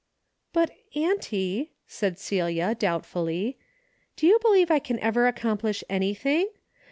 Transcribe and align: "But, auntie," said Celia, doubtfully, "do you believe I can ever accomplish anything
"But, 0.51 0.71
auntie," 0.95 1.73
said 1.85 2.17
Celia, 2.17 2.73
doubtfully, 2.73 3.59
"do 4.15 4.25
you 4.25 4.39
believe 4.41 4.71
I 4.71 4.79
can 4.79 4.97
ever 4.99 5.27
accomplish 5.27 5.83
anything 5.91 6.47